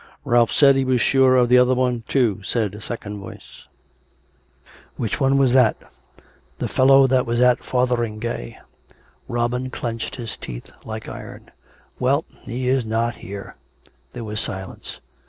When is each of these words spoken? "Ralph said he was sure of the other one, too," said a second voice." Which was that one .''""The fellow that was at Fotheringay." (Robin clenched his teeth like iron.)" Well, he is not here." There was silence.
"Ralph 0.25 0.51
said 0.51 0.75
he 0.75 0.83
was 0.83 0.99
sure 0.99 1.35
of 1.35 1.47
the 1.47 1.59
other 1.59 1.75
one, 1.75 2.01
too," 2.07 2.41
said 2.43 2.73
a 2.73 2.81
second 2.81 3.19
voice." 3.19 3.65
Which 4.97 5.19
was 5.21 5.53
that 5.53 5.79
one 5.79 5.91
.''""The 6.57 6.67
fellow 6.67 7.05
that 7.05 7.27
was 7.27 7.39
at 7.39 7.59
Fotheringay." 7.63 8.57
(Robin 9.27 9.69
clenched 9.69 10.15
his 10.15 10.37
teeth 10.37 10.71
like 10.83 11.07
iron.)" 11.07 11.51
Well, 11.99 12.25
he 12.45 12.67
is 12.67 12.83
not 12.83 13.13
here." 13.17 13.53
There 14.13 14.23
was 14.23 14.41
silence. 14.41 14.97